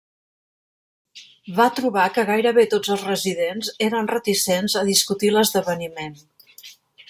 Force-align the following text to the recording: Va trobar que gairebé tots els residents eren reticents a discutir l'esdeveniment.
Va 1.59 1.67
trobar 1.79 2.05
que 2.15 2.23
gairebé 2.31 2.65
tots 2.73 2.93
els 2.95 3.05
residents 3.09 3.69
eren 3.89 4.11
reticents 4.15 4.77
a 4.83 4.87
discutir 4.91 5.33
l'esdeveniment. 5.37 6.21